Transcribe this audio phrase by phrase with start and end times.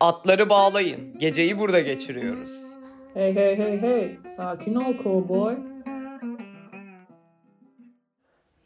[0.00, 1.18] Atları bağlayın.
[1.18, 2.50] Geceyi burada geçiriyoruz.
[3.14, 4.18] Hey hey hey hey.
[4.36, 5.56] Sakin ol cowboy.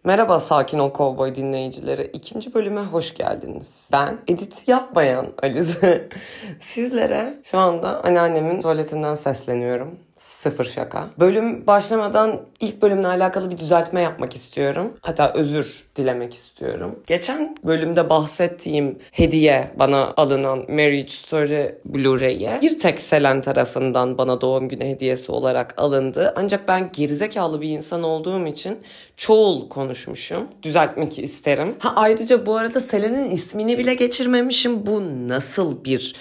[0.05, 2.11] Merhaba Sakin Ol Cowboy dinleyicileri.
[2.13, 3.89] İkinci bölüme hoş geldiniz.
[3.93, 6.09] Ben edit yapmayan Alize.
[6.61, 9.99] Sizlere şu anda anneannemin tuvaletinden sesleniyorum.
[10.23, 11.09] Sıfır şaka.
[11.19, 14.93] Bölüm başlamadan ilk bölümle alakalı bir düzeltme yapmak istiyorum.
[15.01, 16.99] Hatta özür dilemek istiyorum.
[17.07, 24.69] Geçen bölümde bahsettiğim hediye bana alınan Marriage Story Blu-ray'e bir tek Selen tarafından bana doğum
[24.69, 26.35] günü hediyesi olarak alındı.
[26.37, 28.79] Ancak ben gerizekalı bir insan olduğum için
[29.17, 30.49] çoğul konuşmuşum.
[30.63, 31.75] Düzeltmek isterim.
[31.79, 34.87] Ha ayrıca bu arada Selen'in ismini bile geçirmemişim.
[34.87, 36.15] Bu nasıl bir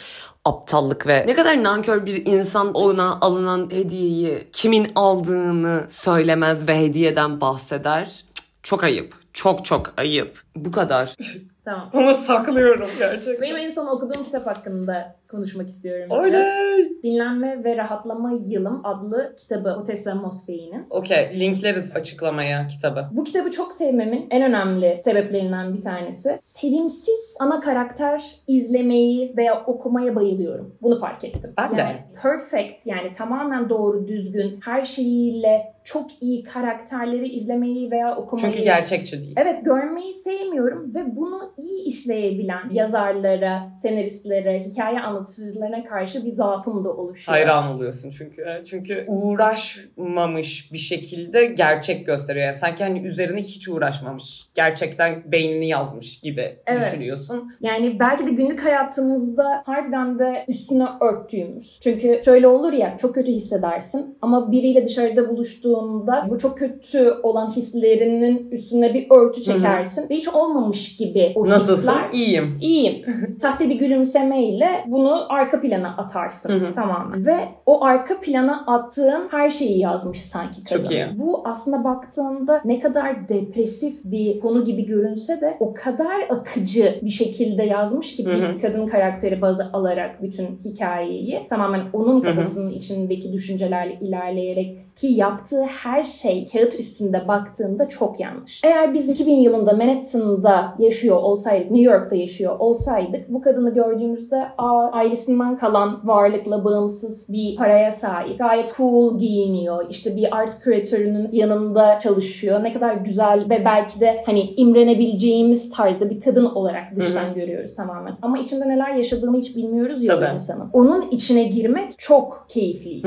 [0.46, 7.42] aptallık ve ne kadar nankör bir insan ona alınan hediyeyi kimin aldığını söylemez ve hediyeden
[7.42, 8.26] bahseder.
[8.64, 9.16] Çok ayıp.
[9.34, 10.44] Çok çok ayıp.
[10.56, 11.16] Bu kadar.
[11.66, 11.90] Tamam.
[11.94, 13.42] Ama saklıyorum gerçekten.
[13.42, 16.08] Benim en son okuduğum kitap hakkında konuşmak istiyorum.
[16.10, 17.02] Oley!
[17.04, 20.86] Dinlenme ve Rahatlama Yılım adlı kitabı Otessa Mosfei'nin.
[20.90, 23.08] Okey, linkleriz açıklamaya kitabı.
[23.12, 26.38] Bu kitabı çok sevmemin en önemli sebeplerinden bir tanesi.
[26.40, 30.76] Sevimsiz ana karakter izlemeyi veya okumaya bayılıyorum.
[30.82, 31.54] Bunu fark ettim.
[31.58, 31.82] Ben de.
[31.82, 38.64] yani Perfect yani tamamen doğru düzgün her şeyiyle çok iyi karakterleri izlemeyi veya okumayı Çünkü
[38.64, 39.36] gerçekçi değil.
[39.38, 46.90] Evet görmeyi sevmiyorum ve bunu iyi işleyebilen yazarlara, senaristlere, hikaye anlatıcılarına karşı bir zaafım da
[46.90, 47.38] oluşuyor.
[47.38, 48.46] Hayran oluyorsun çünkü.
[48.66, 52.46] Çünkü uğraşmamış bir şekilde gerçek gösteriyor.
[52.46, 54.42] Yani sanki hani üzerine hiç uğraşmamış.
[54.54, 56.82] Gerçekten beynini yazmış gibi Evet.
[56.82, 57.52] düşünüyorsun.
[57.62, 61.80] Yani belki de günlük hayatımızda harbiden de üstüne örttüğümüz.
[61.84, 67.50] Çünkü şöyle olur ya çok kötü hissedersin ama biriyle dışarıda buluştuğunda bu çok kötü olan
[67.50, 70.10] hislerinin üstüne bir örtü çekersin.
[70.10, 71.92] Ve hiç olmamış gibi o Nasılsın?
[71.92, 72.58] hisler İyiyim.
[72.62, 73.02] İyiyim.
[73.42, 76.72] Sahte bir gülümsemeyle bunu arka plana atarsın Hı hı.
[76.72, 77.26] tamamen.
[77.26, 80.84] Ve o arka plana attığın her şeyi yazmış sanki kadın.
[80.84, 81.06] Çok iyi.
[81.16, 87.10] Bu aslında baktığında ne kadar depresif bir konu gibi görünse de o kadar akıcı bir
[87.10, 88.56] şekilde yazmış ki Hı hı.
[88.56, 95.64] bir kadın karakteri bazı alarak bütün hikayeyi tamamen onun kafasının içindeki düşüncelerle ilerleyerek ki yaptığı
[95.64, 98.62] her şey kağıt üstünde baktığında çok yanlış.
[98.64, 104.92] Eğer biz 2000 yılında Manhattan'da yaşıyor olsaydık, New York'ta yaşıyor olsaydık bu kadını gördüğümüzde aa,
[104.92, 108.40] ailesinden kalan varlıkla bağımsız bir paraya sahip.
[108.40, 109.86] Gayet cool giyiniyor.
[109.90, 112.64] İşte bir art küratörünün yanında çalışıyor.
[112.64, 118.14] Ne kadar güzel ve belki de hani imrenebileceğimiz tarzda bir kadın olarak dıştan görüyoruz tamamen.
[118.22, 120.34] Ama içinde neler yaşadığını hiç bilmiyoruz ya Tabii.
[120.34, 120.70] insanın.
[120.74, 122.46] Onun içine girmek çok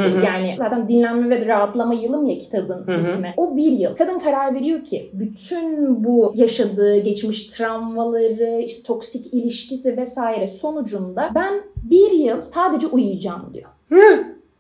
[0.03, 0.25] hı.
[0.25, 1.41] Yani zaten dinlenme ve
[1.74, 3.10] rahatlama yılım ya kitabın Hı hı.
[3.10, 3.34] ismi.
[3.36, 3.96] O bir yıl.
[3.96, 11.62] Kadın karar veriyor ki bütün bu yaşadığı geçmiş travmaları, işte toksik ilişkisi vesaire sonucunda ben
[11.82, 13.70] bir yıl sadece uyuyacağım diyor.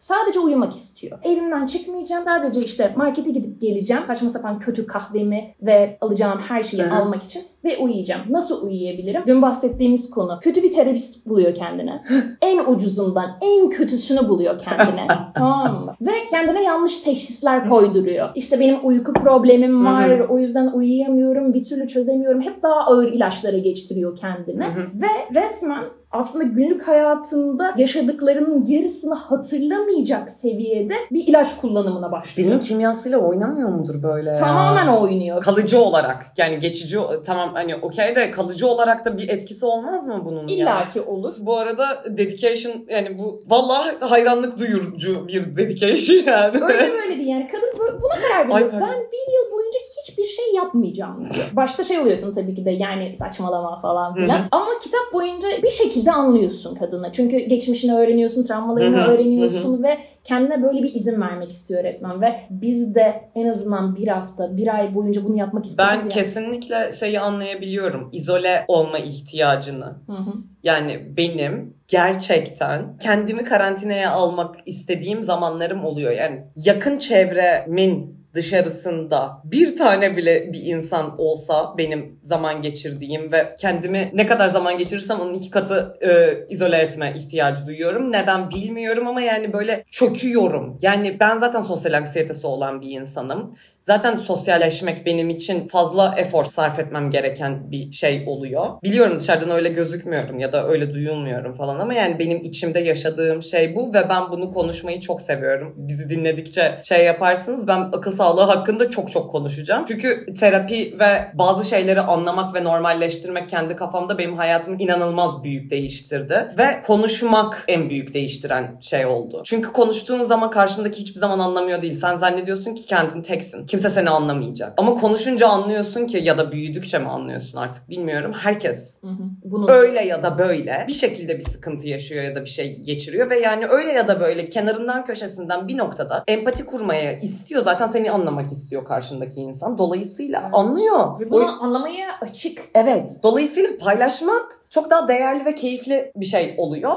[0.04, 1.18] Sadece uyumak istiyor.
[1.22, 2.24] Evimden çıkmayacağım.
[2.24, 4.02] Sadece işte markete gidip geleceğim.
[4.06, 8.22] Saçma sapan kötü kahvemi ve alacağım her şeyi Hı almak için ve uyuyacağım.
[8.30, 9.22] Nasıl uyuyabilirim?
[9.26, 10.38] Dün bahsettiğimiz konu.
[10.42, 12.00] Kötü bir terapist buluyor kendine.
[12.42, 15.06] en ucuzundan en kötüsünü buluyor kendine.
[15.34, 15.94] tamam mı?
[16.00, 18.28] Ve kendine yanlış teşhisler koyduruyor.
[18.34, 20.20] İşte benim uyku problemim var.
[20.20, 21.54] o yüzden uyuyamıyorum.
[21.54, 22.40] Bir türlü çözemiyorum.
[22.40, 24.16] Hep daha ağır ilaçlara geçtiriyor
[24.64, 25.02] hı.
[25.02, 32.48] Ve resmen aslında günlük hayatında yaşadıklarının yarısını hatırlamayacak seviyede bir ilaç kullanımına başlıyor.
[32.48, 34.36] Beyin kimyasıyla oynamıyor mudur böyle ya?
[34.38, 35.42] Tamamen oynuyor.
[35.42, 40.22] Kalıcı olarak yani geçici tamam hani okey de kalıcı olarak da bir etkisi olmaz mı
[40.24, 40.56] bunun ya?
[40.56, 41.34] İlla ki olur.
[41.40, 41.84] Bu arada
[42.16, 46.64] dedication yani bu vallahi hayranlık duyurucu bir dedication yani.
[46.64, 48.70] Öyle böyle değil yani kadın bu- buna karar Ay, veriyor.
[48.70, 48.88] pardon.
[48.88, 51.46] Ben bir yıl boyunca hiçbir şey yapmayacağım diyor.
[51.52, 54.38] Başta şey oluyorsun tabii ki de yani saçmalama falan filan.
[54.38, 54.48] Hı hı.
[54.50, 57.12] Ama kitap boyunca bir şekilde anlıyorsun kadını.
[57.12, 62.20] Çünkü geçmişini öğreniyorsun, travmalarını Hı hı, öğreniyorsun ve kendine böyle bir izin vermek istiyor resmen.
[62.20, 65.90] Ve biz de en azından bir hafta, bir ay boyunca bunu yapmak isteriz.
[65.90, 66.08] Ben yani.
[66.08, 68.08] kesinlikle şeyi anlayabiliyorum.
[68.12, 69.96] İzole olma ihtiyacını.
[70.06, 70.32] Hı hı.
[70.62, 76.12] Yani benim gerçekten kendimi karantinaya almak istediğim zamanlarım oluyor.
[76.12, 84.10] Yani yakın çevremin dışarısında bir tane bile bir insan olsa benim zaman geçirdiğim ve kendimi
[84.14, 88.12] ne kadar zaman geçirirsem onun iki katı e, izole etme ihtiyacı duyuyorum.
[88.12, 90.78] Neden bilmiyorum ama yani böyle çöküyorum.
[90.82, 93.54] Yani ben zaten sosyal anksiyetesi olan bir insanım.
[93.86, 98.66] Zaten sosyalleşmek benim için fazla efor sarf etmem gereken bir şey oluyor.
[98.82, 103.74] Biliyorum dışarıdan öyle gözükmüyorum ya da öyle duyulmuyorum falan ama yani benim içimde yaşadığım şey
[103.76, 105.74] bu ve ben bunu konuşmayı çok seviyorum.
[105.76, 109.84] Bizi dinledikçe şey yaparsınız ben akıl sağlığı hakkında çok çok konuşacağım.
[109.88, 116.54] Çünkü terapi ve bazı şeyleri anlamak ve normalleştirmek kendi kafamda benim hayatımı inanılmaz büyük değiştirdi.
[116.58, 119.42] Ve konuşmak en büyük değiştiren şey oldu.
[119.44, 122.00] Çünkü konuştuğun zaman karşındaki hiçbir zaman anlamıyor değil.
[122.00, 123.66] Sen zannediyorsun ki kendin teksin.
[123.74, 124.72] Kimse seni anlamayacak.
[124.76, 128.32] Ama konuşunca anlıyorsun ki ya da büyüdükçe mi anlıyorsun artık bilmiyorum.
[128.36, 129.22] Herkes Hı hı.
[129.44, 133.30] Bunu öyle ya da böyle bir şekilde bir sıkıntı yaşıyor ya da bir şey geçiriyor
[133.30, 137.62] ve yani öyle ya da böyle kenarından köşesinden bir noktada empati kurmaya istiyor.
[137.62, 139.78] Zaten seni anlamak istiyor karşındaki insan.
[139.78, 140.54] Dolayısıyla Evet.
[140.54, 141.20] anlıyor.
[141.20, 142.58] Ve O- bunu anlamaya açık.
[142.74, 143.10] Evet.
[143.22, 146.92] Dolayısıyla paylaşmak çok daha değerli ve keyifli bir şey oluyor.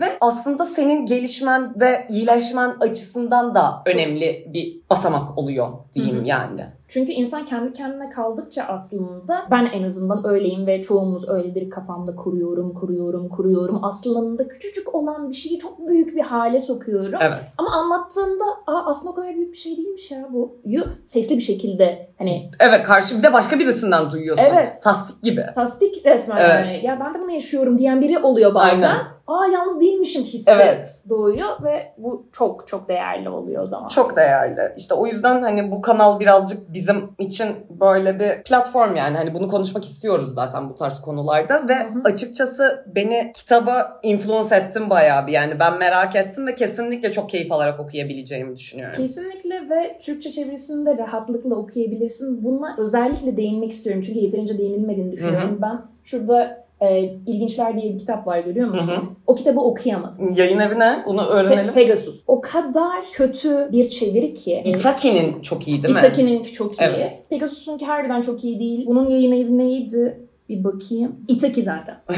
[0.00, 6.26] Ve aslında senin gelişmen ve iyileşmen açısından da önemli bir basamak oluyor diyeyim Hı hı.
[6.26, 6.66] yani.
[6.92, 12.74] Çünkü insan kendi kendine kaldıkça aslında ben en azından öyleyim ve çoğumuz öyledir kafamda kuruyorum,
[12.74, 13.84] kuruyorum, kuruyorum.
[13.84, 17.18] Aslında küçücük olan bir şeyi çok büyük bir hale sokuyorum.
[17.22, 17.54] Evet.
[17.58, 20.60] Ama anlattığında Aa, aslında o kadar büyük bir şey değilmiş ya bu.
[20.64, 24.44] Yu sesli bir şekilde hani Evet karşı bir de başka birisinden duyuyorsun.
[24.52, 24.82] Evet.
[24.84, 25.44] Tasdik gibi.
[25.54, 26.66] tasdik resmen Evet.
[26.66, 26.86] yani.
[26.86, 28.82] Ya ben de bunu yaşıyorum diyen biri oluyor bazen.
[28.82, 29.06] Aynen.
[29.32, 31.02] Aa yalnız değilmişim hissi Evet.
[31.08, 33.88] doğuyor ve bu çok çok değerli oluyor o zaman.
[33.88, 34.60] Çok değerli.
[34.76, 39.16] İşte o yüzden hani bu kanal birazcık bizim için böyle bir platform yani.
[39.16, 42.02] Hani bunu konuşmak istiyoruz zaten bu tarz konularda ve Hı hı.
[42.04, 45.32] açıkçası beni kitaba influence ettin bayağı bir.
[45.32, 48.96] Yani ben merak ettim ve kesinlikle çok keyif alarak okuyabileceğimi düşünüyorum.
[48.96, 52.44] Kesinlikle ve Türkçe çevirisini de rahatlıkla okuyabilirsin.
[52.44, 55.58] Buna özellikle değinmek istiyorum çünkü yeterince değinilmediğini düşünüyorum.
[55.62, 58.88] Ben şurada e, İlginçler diye bir kitap var görüyor musun?
[58.88, 59.00] Hı hı.
[59.26, 60.34] O kitabı okuyamadım.
[60.36, 61.74] Yayın evine bunu Pe- öğrenelim.
[61.74, 62.22] Pegasus.
[62.26, 64.62] O kadar kötü bir çeviri ki.
[64.64, 66.00] Itaki'nin çok iyi değil mi?
[66.00, 66.80] Itaki'ninki çok iyi.
[66.80, 67.22] Evet.
[67.30, 68.86] Pegasus'unki harbiden çok iyi değil.
[68.86, 70.20] Bunun yayın evi neydi?
[70.48, 71.16] Bir bakayım.
[71.28, 71.96] Itaki zaten.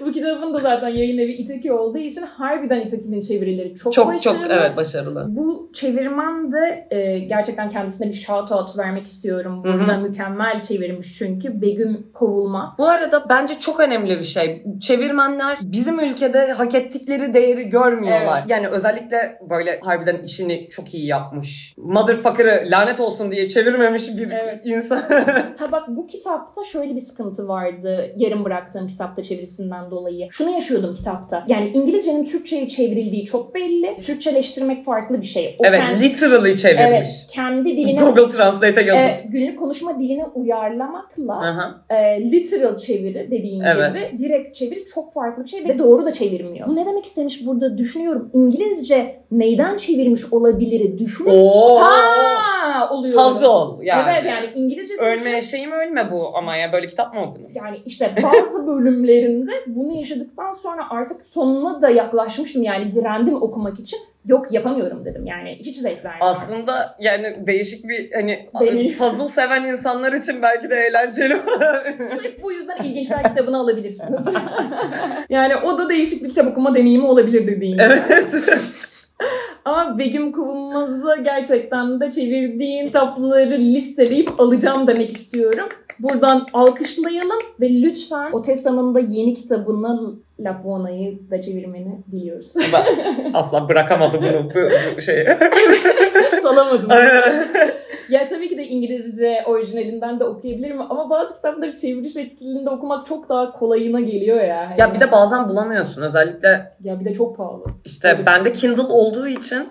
[0.20, 4.40] Kitabın da zaten yayın evi Itaki olduğu için harbiden Itaki'nin çevirileri çok, Çok başarılı.
[4.40, 5.26] çok evet başarılı.
[5.28, 9.64] Bu çevirmen de e, gerçekten kendisine bir shout out vermek istiyorum.
[9.64, 11.62] Burada mükemmel çevirmiş çünkü.
[11.62, 12.74] Begüm Kovulmaz.
[12.78, 14.64] Bu arada bence çok önemli bir şey.
[14.80, 18.38] Çevirmenler bizim ülkede hak ettikleri değeri görmüyorlar.
[18.38, 18.50] Evet.
[18.50, 21.74] Yani özellikle böyle harbiden işini çok iyi yapmış.
[21.76, 24.60] Motherfucker'ı lanet olsun diye çevirmemiş bir Evet.
[24.64, 25.00] insan.
[25.58, 28.12] Ha bak bu kitapta şöyle bir sıkıntı vardı.
[28.16, 30.09] Yarım bıraktığım kitapta çevirisinden dolayı.
[30.30, 31.44] Şunu yaşıyordum kitapta.
[31.48, 33.96] Yani İngilizcenin Türkçe'ye çevrildiği çok belli.
[34.02, 35.56] Türkçeleştirmek farklı bir şey.
[35.58, 36.84] O evet kendi- literally çevirmiş.
[36.90, 39.10] Evet, kendi diline Google Translate'e yazıp.
[39.10, 41.84] e, günlük konuşma dilini uyarlamakla Aha.
[41.90, 43.94] e, literal çeviri dediğin Evet.
[43.94, 46.66] gibi direkt çeviri çok farklı bir şey ve doğru da çevirmiyor.
[46.66, 48.30] Bu ne demek istemiş burada düşünüyorum.
[48.34, 51.42] İngilizce neyden çevirmiş olabilir düşünüyorum.
[51.42, 51.78] Oo.
[51.80, 53.14] Ha oluyor.
[53.14, 54.12] Puzzle yani.
[54.12, 57.50] Evet yani İngilizcesi Ölme eşeğim ölme bu ama ya böyle kitap mı okunur?
[57.54, 63.98] yani işte bazı bölümlerinde bunu yaşadıktan sonra artık sonuna da yaklaşmıştım yani direndim okumak için.
[64.26, 66.30] Yok yapamıyorum dedim yani hiç zevk vermiyor.
[66.30, 71.34] Aslında yani değişik bir hani Benim- puzzle seven insanlar için belki de eğlenceli.
[71.98, 74.20] Sırf bu yüzden ilginçler kitabını alabilirsiniz.
[75.28, 77.82] yani o da değişik bir kitap okuma deneyimi olabilir dediğin gibi.
[77.82, 78.34] evet.
[79.64, 85.68] Ama Begüm Kovulmaz'ı gerçekten de çevirdiğin kitapları listeleyip alacağım demek istiyorum.
[85.98, 92.54] Buradan alkışlayalım ve lütfen Otessa'nın da yeni kitabını La Buona'yı da çevirmeni diliyoruz.
[92.72, 92.84] Ben
[93.34, 94.58] asla bırakamadı bunu bu,
[94.96, 95.26] bu şeyi.
[96.42, 96.88] Salamadım.
[98.10, 103.28] Ya tabii ki de İngilizce orijinalinden de okuyabilirim ama bazı kitapları çeviri şeklinde okumak çok
[103.28, 104.56] daha kolayına geliyor ya.
[104.70, 106.02] Hani- ya bir de bazen bulamıyorsun.
[106.02, 107.64] Özellikle Ya bir de çok pahalı.
[107.84, 108.26] işte Evet.
[108.26, 109.68] bende Kindle olduğu için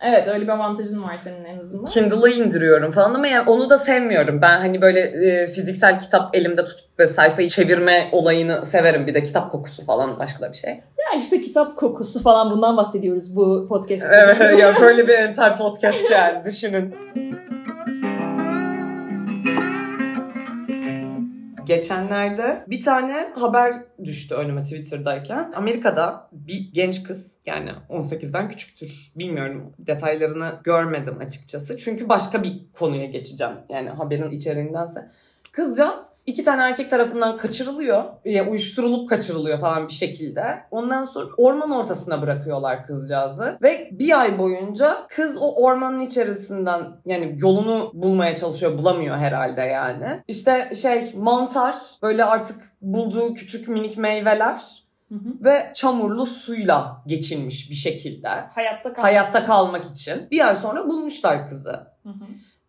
[0.00, 1.84] Evet öyle bir avantajın var senin en azından.
[1.84, 4.42] Kindle'ı indiriyorum falan ama yani onu da sevmiyorum.
[4.42, 9.06] Ben hani böyle e, fiziksel kitap elimde tutup ve sayfayı çevirme olayını severim.
[9.06, 10.70] Bir de kitap kokusu falan başka da bir şey.
[10.72, 14.08] Ya işte kitap kokusu falan bundan bahsediyoruz bu podcast'te.
[14.12, 16.94] Evet ya böyle bir entel podcast yani düşünün.
[21.68, 25.52] Geçenlerde bir tane haber düştü önüme Twitter'dayken.
[25.56, 29.12] Amerika'da bir genç kız yani 18'den küçüktür.
[29.16, 31.76] Bilmiyorum detaylarını görmedim açıkçası.
[31.76, 33.54] Çünkü başka bir konuya geçeceğim.
[33.68, 35.08] Yani haberin içeriğindense.
[35.52, 38.04] Kızcağız iki tane erkek tarafından kaçırılıyor.
[38.24, 40.44] Ya uyuşturulup kaçırılıyor falan bir şekilde.
[40.70, 43.58] Ondan sonra orman ortasına bırakıyorlar kızcağızı.
[43.62, 48.78] Ve bir ay boyunca kız o ormanın içerisinden yani yolunu bulmaya çalışıyor.
[48.78, 50.22] Bulamıyor herhalde yani.
[50.28, 55.44] İşte şey mantar böyle artık bulduğu küçük minik meyveler Hı hı.
[55.44, 58.28] ve çamurlu suyla geçinmiş bir şekilde.
[58.28, 59.04] Hayatta kalmak.
[59.04, 60.28] Hayatta kalmak için.
[60.30, 61.86] Bir ay sonra bulmuşlar kızı.
[62.02, 62.24] Hı hı.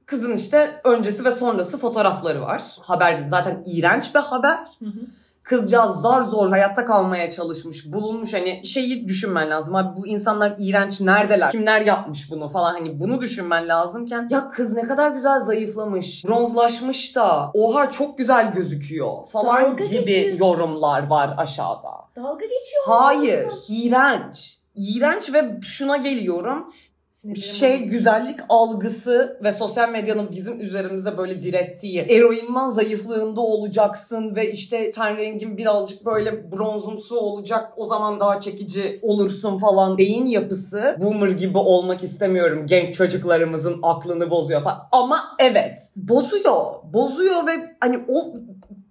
[0.10, 2.64] Kızın işte öncesi ve sonrası fotoğrafları var.
[2.82, 4.58] Haber zaten iğrenç bir haber.
[4.80, 5.00] Hı hı.
[5.44, 9.76] Kızcağız zar zor hayatta kalmaya çalışmış, bulunmuş hani şeyi düşünmen lazım.
[9.76, 11.52] Abi bu insanlar iğrenç neredeler?
[11.52, 17.16] Kimler yapmış bunu falan hani bunu düşünmen lazımken ya kız ne kadar güzel zayıflamış, bronzlaşmış
[17.16, 20.46] da oha çok güzel gözüküyor falan Dalga gibi geçiyorsun.
[20.46, 21.92] yorumlar var aşağıda.
[22.16, 22.84] Dalga geçiyor.
[22.86, 24.60] Hayır, iğrenç.
[24.76, 26.74] İğrenç ve şuna geliyorum.
[27.22, 27.92] Sinirlerim şey bozuldu.
[27.92, 35.18] güzellik algısı ve sosyal medyanın bizim üzerimize böyle direttiği eroinman zayıflığında olacaksın ve işte ten
[35.18, 41.58] rengin birazcık böyle bronzumsu olacak o zaman daha çekici olursun falan beyin yapısı boomer gibi
[41.58, 48.34] olmak istemiyorum genç çocuklarımızın aklını bozuyor falan ama evet bozuyor bozuyor ve hani o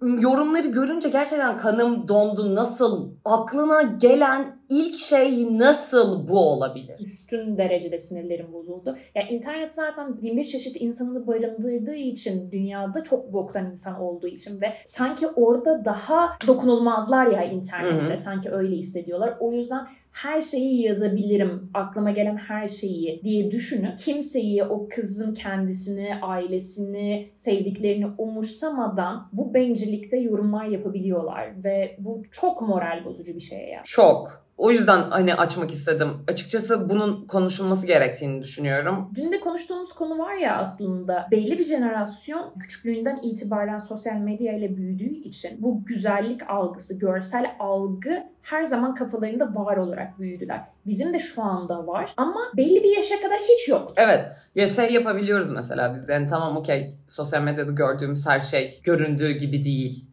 [0.01, 6.95] yorumları görünce gerçekten kanım dondu nasıl aklına gelen ilk şey nasıl bu olabilir?
[6.99, 8.97] üstün derecede sinirlerim bozuldu.
[9.15, 14.61] Ya internet zaten bin bir çeşit insanını barındırdığı için dünyada çok boktan insan olduğu için
[14.61, 18.17] ve sanki orada daha dokunulmazlar ya internette Hı hı.
[18.17, 19.37] sanki öyle hissediyorlar.
[19.39, 26.15] O yüzden her şeyi yazabilirim, aklıma gelen her şeyi diye düşünüp kimseyi, o kızın kendisini,
[26.21, 33.81] ailesini, sevdiklerini umursamadan bu bencillikte yorumlar yapabiliyorlar ve bu çok moral bozucu bir şey ya.
[33.85, 34.48] Çok.
[34.59, 36.09] O yüzden hani açmak istedim.
[36.27, 39.07] Açıkçası bunun konuşulması gerektiğini düşünüyorum.
[39.15, 44.77] Bizim de konuştuğumuz konu var ya aslında belli bir jenerasyon küçüklüğünden itibaren sosyal medya ile
[44.77, 50.61] büyüdüğü için bu güzellik algısı, görsel algı her zaman kafalarında var olarak büyüdüler.
[50.85, 53.93] Bizim de şu anda var ama belli bir yaşa kadar hiç yoktu.
[53.97, 54.25] Evet.
[54.55, 56.09] Ya şey yapabiliyoruz mesela biz.
[56.09, 60.05] Yani tamam okey sosyal medyada gördüğümüz her şey göründüğü gibi değil.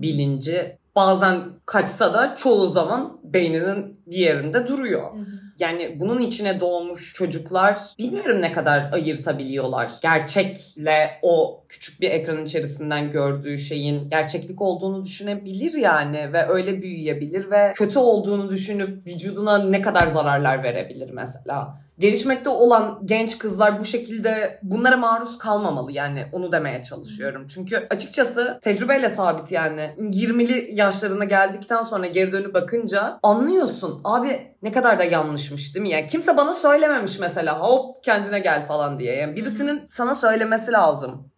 [0.00, 5.10] Bilinci bazen kaçsa da çoğu zaman beyninin bir yerinde duruyor.
[5.60, 9.90] Yani bunun içine doğmuş çocuklar bilmiyorum ne kadar ayırtabiliyorlar.
[10.02, 17.50] Gerçekle o küçük bir ekran içerisinden gördüğü şeyin gerçeklik olduğunu düşünebilir yani ve öyle büyüyebilir
[17.50, 21.80] ve kötü olduğunu düşünüp vücuduna ne kadar zararlar verebilir mesela.
[22.00, 27.46] Gelişmekte olan genç kızlar bu şekilde bunlara maruz kalmamalı yani onu demeye çalışıyorum.
[27.54, 34.72] Çünkü açıkçası tecrübeyle sabit yani 20'li yaşlarına geldikten sonra geri dönüp bakınca anlıyorsun abi ne
[34.72, 35.90] kadar da yanlışmış değil mi?
[35.90, 39.14] Yani kimse bana söylememiş mesela hop kendine gel falan diye.
[39.16, 41.30] Yani birisinin sana söylemesi lazım.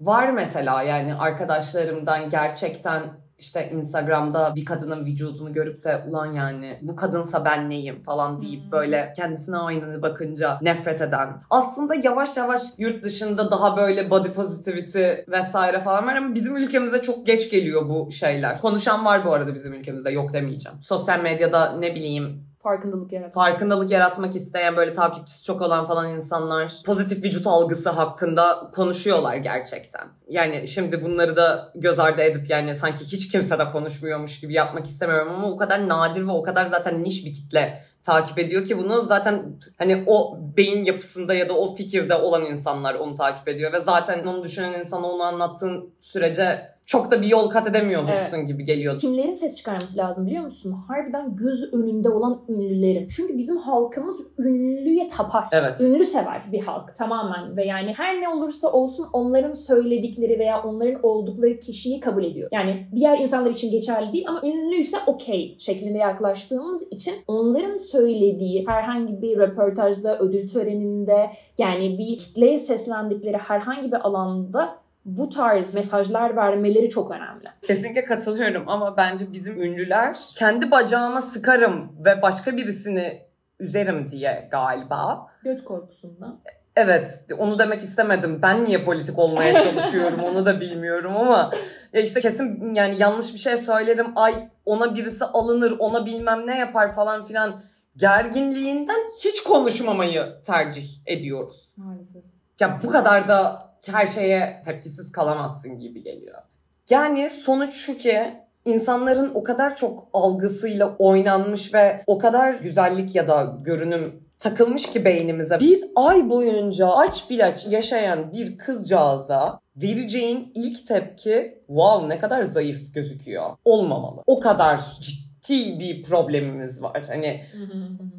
[0.00, 3.02] Var mesela yani arkadaşlarımdan gerçekten
[3.38, 8.62] işte Instagram'da bir kadının vücudunu görüp de ulan yani bu kadınsa ben neyim falan deyip
[8.64, 8.72] Hmm.
[8.72, 11.28] böyle kendisine aynını bakınca nefret eden.
[11.50, 17.02] Aslında yavaş yavaş yurt dışında daha böyle body positivity vesaire falan var ama bizim ülkemize
[17.02, 18.60] çok geç geliyor bu şeyler.
[18.60, 20.78] Konuşan var bu arada bizim ülkemizde yok demeyeceğim.
[20.82, 23.34] Sosyal medyada ne bileyim Farkındalık yaratmak.
[23.34, 30.08] farkındalık yaratmak isteyen böyle takipçisi çok olan falan insanlar pozitif vücut algısı hakkında konuşuyorlar gerçekten.
[30.28, 34.86] Yani şimdi bunları da göz ardı edip yani sanki hiç kimse de konuşmuyormuş gibi yapmak
[34.86, 38.78] istemiyorum ama o kadar nadir ve o kadar zaten niş bir kitle takip ediyor ki
[38.78, 43.72] bunu zaten hani o beyin yapısında ya da o fikirde olan insanlar onu takip ediyor
[43.72, 48.64] ve zaten onu düşünen insana onu anlattığın sürece çok da bir yol kat edemiyormuşsun gibi
[48.64, 48.98] geliyor.
[48.98, 50.76] Kimlerin ses çıkarması lazım biliyor musun?
[50.88, 53.06] Harbiden göz önünde olan ünlülerin.
[53.06, 55.44] Çünkü bizim halkımız ünlüye tapar.
[55.52, 55.80] Evet.
[55.80, 61.00] Ünlü sever bir halk tamamen ve yani her ne olursa olsun onların söyledikleri veya onların
[61.02, 62.48] oldukları kişiyi kabul ediyor.
[62.52, 69.22] Yani diğer insanlar için geçerli değil ama ünlüyse okey şeklinde yaklaştığımız için onların söylediği herhangi
[69.22, 76.90] bir röportajda, ödül töreninde yani bir kitleye seslendikleri herhangi bir alanda bu tarz mesajlar vermeleri
[76.90, 77.44] çok önemli.
[77.62, 83.22] Kesinlikle katılıyorum ama bence bizim ünlüler kendi bacağıma sıkarım ve başka birisini
[83.60, 85.26] üzerim diye galiba.
[85.42, 86.40] Göt korkusundan.
[86.76, 88.38] Evet onu demek istemedim.
[88.42, 91.50] Ben niye politik olmaya çalışıyorum onu da bilmiyorum ama
[91.92, 94.06] ya işte kesin yani yanlış bir şey söylerim.
[94.16, 94.34] Ay
[94.64, 97.60] ona birisi alınır ona bilmem ne yapar falan filan
[97.96, 101.72] gerginliğinden hiç konuşmamayı tercih ediyoruz.
[101.76, 102.22] Maalesef.
[102.60, 106.42] Ya bu kadar da her şeye tepkisiz kalamazsın gibi geliyor.
[106.90, 108.32] Yani sonuç şu ki
[108.64, 115.04] insanların o kadar çok algısıyla oynanmış ve o kadar güzellik ya da görünüm takılmış ki
[115.04, 115.60] beynimize.
[115.60, 122.94] Bir ay boyunca aç bilaç yaşayan bir kızcağıza vereceğin ilk tepki wow ne kadar zayıf
[122.94, 123.50] gözüküyor.
[123.64, 124.22] Olmamalı.
[124.26, 127.04] O kadar ciddi ciddi bir problemimiz var.
[127.08, 127.40] Hani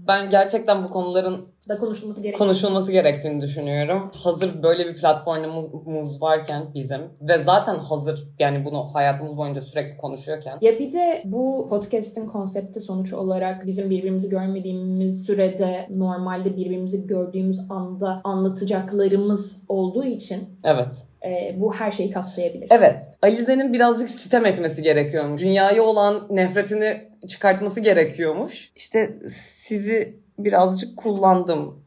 [0.07, 2.47] ben gerçekten bu konuların da konuşulması gerekiyor.
[2.47, 4.11] konuşulması gerektiğini düşünüyorum.
[4.23, 10.57] Hazır böyle bir platformumuz varken bizim ve zaten hazır yani bunu hayatımız boyunca sürekli konuşuyorken.
[10.61, 17.59] Ya bir de bu podcast'in konsepti sonuç olarak bizim birbirimizi görmediğimiz sürede normalde birbirimizi gördüğümüz
[17.69, 21.06] anda anlatacaklarımız olduğu için Evet.
[21.25, 22.67] E, bu her şeyi kapsayabilir.
[22.69, 23.03] Evet.
[23.21, 25.41] Alize'nin birazcık sitem etmesi gerekiyormuş.
[25.41, 28.71] Dünyaya olan nefretini çıkartması gerekiyormuş.
[28.75, 31.85] İşte sizi birazcık kullandım.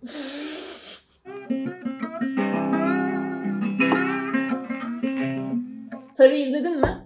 [6.16, 6.99] Tarı izledin mi?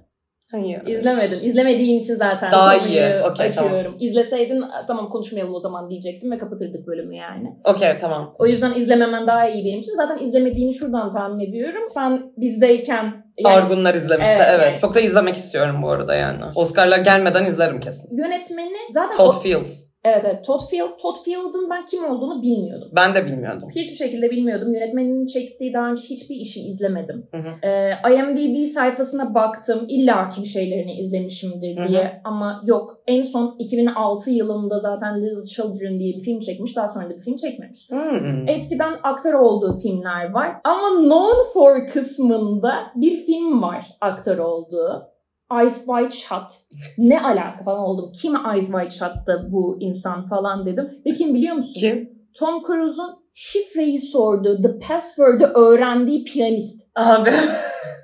[0.54, 0.86] Hayır.
[0.86, 1.38] İzlemedin.
[1.42, 3.02] İzlemediğin için zaten Daha iyi.
[3.30, 3.96] Okey, açıyorum.
[4.00, 7.56] İzleseydin tamam konuşmayalım o zaman diyecektim ve kapatırdık bölümü yani.
[7.64, 8.30] Okey tamam.
[8.38, 9.92] O yüzden izlememen daha iyi benim için.
[9.96, 11.82] Zaten izlemediğini şuradan tahmin ediyorum.
[11.88, 14.68] Sen bizdeyken yani Argunlar izlemişti Evet, evet.
[14.70, 14.80] yani.
[14.80, 16.44] Çok da izlemek istiyorum bu arada yani.
[16.54, 18.16] Oscar'lar gelmeden izlerim kesin.
[18.16, 19.83] yönetmeni zaten Todd Fields.
[20.04, 20.88] Evet evet Todd Field.
[21.02, 22.88] Todd Field'ın ben kim olduğunu bilmiyordum.
[22.96, 23.68] Ben de bilmiyordum.
[23.76, 24.74] Hiçbir şekilde bilmiyordum.
[24.74, 27.26] Yönetmeninin çektiği daha önce hiçbir işi izlemedim.
[27.30, 27.68] Hı hı.
[27.68, 29.84] Ee, IMDb sayfasına baktım.
[29.88, 31.88] İlla ki bir şeylerini izlemişimdir Hı hı.
[31.88, 32.20] diye.
[32.24, 32.98] Ama yok.
[33.06, 36.76] En son 2006 yılında zaten Little Children diye bir film çekmiş.
[36.76, 37.90] Daha sonra da bir film çekmemiş.
[37.90, 38.48] Hmm.
[38.48, 40.56] Eskiden aktör olduğu filmler var.
[40.64, 45.13] Ama known for kısmında bir film var aktör olduğu.
[45.52, 46.52] Eyes Wide Shut.
[46.98, 48.12] Ne alaka falan oldum.
[48.22, 50.90] Kim Eyes Wide Shut'ta bu insan falan dedim.
[51.06, 51.80] Ve kim biliyor musun?
[51.80, 52.10] Kim?
[52.38, 56.82] Tom Cruise'un şifreyi sorduğu, the password'ı öğrendiği piyanist.
[56.94, 57.30] Abi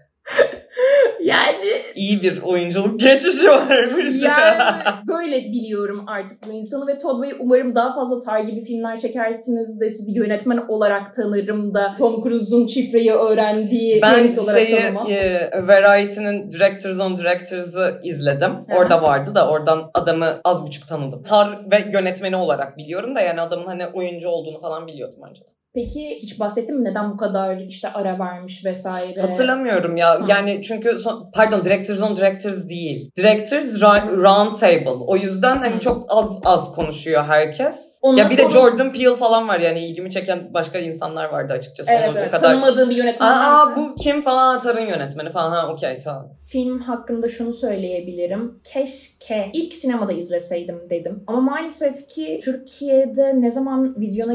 [1.25, 4.23] Yani iyi bir oyunculuk geçişi varmış.
[4.23, 8.99] yani böyle biliyorum artık bu insanı ve Todd Bey umarım daha fazla tar gibi filmler
[8.99, 15.07] çekersiniz de sizi yönetmen olarak tanırım da Tom Cruise'un şifreyi öğrendiği Ben olarak şeyi tanımam.
[15.11, 18.50] e, Variety'nin Directors on Directors'ı izledim.
[18.50, 18.77] Hı.
[18.79, 21.23] Orada vardı da oradan adamı az buçuk tanıdım.
[21.23, 25.60] Tar ve yönetmeni olarak biliyorum da yani adamın hani oyuncu olduğunu falan biliyordum önceden.
[25.75, 29.21] Peki hiç bahsettin mi neden bu kadar işte ara vermiş vesaire?
[29.21, 30.21] Hatırlamıyorum ya.
[30.21, 30.25] Hı.
[30.29, 33.11] Yani çünkü son, pardon Directors on Directors değil.
[33.17, 35.05] Directors Ra- Round Table.
[35.07, 37.90] O yüzden hani çok az az konuşuyor herkes.
[38.02, 41.52] Ondan ya bir de sonra- Jordan Peele falan var yani ilgimi çeken başka insanlar vardı
[41.52, 41.90] açıkçası.
[41.92, 42.49] Evet Onu evet o kadar...
[42.52, 43.30] tanımadığım bir yönetmen Aa,
[43.66, 46.28] varsa- bu kim falan Atar'ın yönetmeni falan ha okey falan.
[46.47, 48.61] Film hakkında şunu söyleyebilirim.
[48.64, 51.25] Keşke ilk sinemada izleseydim dedim.
[51.26, 54.35] Ama maalesef ki Türkiye'de ne zaman vizyona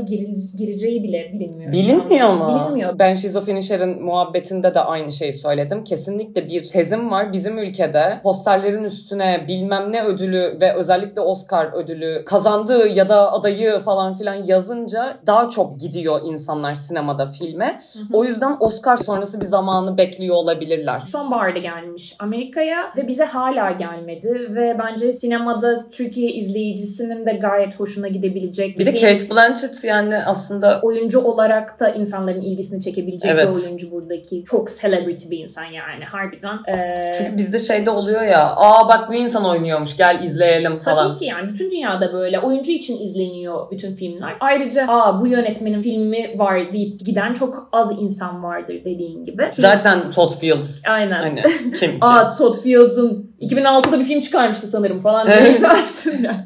[0.58, 1.72] gireceği bile bilinmiyor.
[1.72, 2.62] Bilinmiyor mu?
[2.66, 3.00] Bilinmiyor.
[3.00, 5.84] Ben Şizofrenişer'in muhabbetinde de aynı şeyi söyledim.
[5.84, 7.34] Kesinlikle bir tezim var.
[7.34, 13.55] Bizim ülkede posterlerin üstüne bilmem ne ödülü ve özellikle Oscar ödülü kazandığı ya da adayı
[13.86, 17.82] falan filan yazınca daha çok gidiyor insanlar sinemada filme.
[17.94, 18.04] Hı hı.
[18.14, 21.00] O yüzden Oscar sonrası bir zamanı bekliyor olabilirler.
[21.00, 28.08] Sonbaharda gelmiş Amerika'ya ve bize hala gelmedi ve bence sinemada Türkiye izleyicisinin de gayet hoşuna
[28.08, 29.02] gidebilecek Bir de film.
[29.02, 33.48] Kate Blanchett yani aslında oyuncu olarak da insanların ilgisini çekebilecek Evet.
[33.48, 34.44] bir oyuncu buradaki.
[34.46, 36.58] Çok celebrity bir insan yani harbiden.
[36.68, 41.08] Ee, çünkü bizde şeyde oluyor ya aa bak bu insan oynuyormuş gel izleyelim falan.
[41.08, 42.40] Tabii ki yani bütün dünyada böyle.
[42.40, 44.36] Oyuncu için izleniyor bütün filmler.
[44.40, 49.50] Ayrıca aa bu yönetmenin filmi var deyip giden çok az insan vardır dediğin gibi.
[49.52, 51.22] Zaten Todd Fields Aynen.
[51.22, 51.42] hani
[51.80, 51.98] kim ki?
[52.02, 55.28] Aa Todd Fields'ın 2006'da bir film çıkarmıştı sanırım falan
[55.70, 56.46] aslında.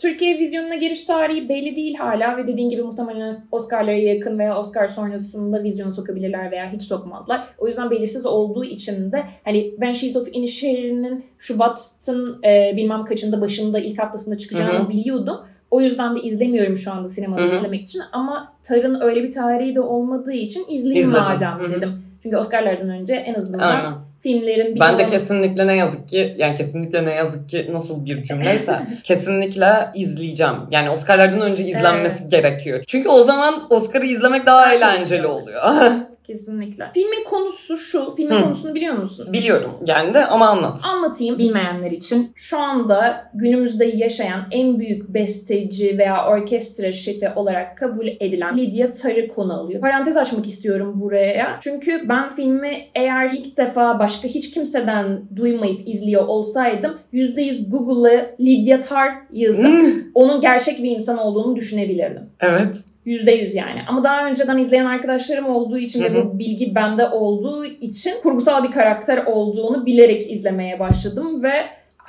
[0.00, 4.88] Türkiye vizyonuna giriş tarihi belli değil hala ve dediğin gibi muhtemelen Oscar'lara yakın veya Oscar
[4.88, 7.46] sonrasında vizyona sokabilirler veya hiç sokmazlar.
[7.58, 13.78] O yüzden belirsiz olduğu için de hani Banshees of Inisherin'in Şubat'ın e, bilmem kaçında başında
[13.78, 14.88] ilk haftasında çıkacağını Hı hı.
[14.88, 15.40] biliyordum.
[15.70, 17.56] O yüzden de izlemiyorum şu anda sinemada Hı hı.
[17.56, 21.22] izlemek için ama Tar'ın öyle bir tarihi de olmadığı için izleyeyim İzledim.
[21.24, 21.70] madem Hı hı.
[21.76, 22.04] dedim.
[22.22, 23.92] Çünkü Oscar'lardan önce en azından Aynen.
[24.22, 28.22] filmlerin bir Ben de kesinlikle ne yazık ki yani kesinlikle ne yazık ki nasıl bir
[28.22, 30.54] cümleyse kesinlikle izleyeceğim.
[30.70, 32.84] Yani Oscar'lardan önce izlenmesi gerekiyor.
[32.86, 35.62] Çünkü o zaman Oscar'ı izlemek daha eğlenceli oluyor.
[36.30, 36.84] Kesinlikle.
[36.94, 38.14] Filmin konusu şu.
[38.16, 38.42] Filmin Hı.
[38.42, 39.32] konusunu biliyor musun?
[39.32, 40.80] Biliyorum yani de ama anlat.
[40.84, 42.32] Anlatayım bilmeyenler için.
[42.34, 49.28] Şu anda günümüzde yaşayan en büyük besteci veya orkestra şefi olarak kabul edilen Lydia Tar'ı
[49.28, 49.80] konu alıyor.
[49.80, 51.58] Parantez açmak istiyorum buraya.
[51.60, 58.80] Çünkü ben filmi eğer ilk defa başka hiç kimseden duymayıp izliyor olsaydım %100 Google'a Lydia
[58.80, 59.82] Tar yazıp
[60.14, 62.22] onun gerçek bir insan olduğunu düşünebilirdim.
[62.40, 62.89] evet.
[63.10, 63.82] Yüzde yüz yani.
[63.88, 68.70] Ama daha önceden izleyen arkadaşlarım olduğu için ve bu bilgi bende olduğu için kurgusal bir
[68.70, 71.52] karakter olduğunu bilerek izlemeye başladım ve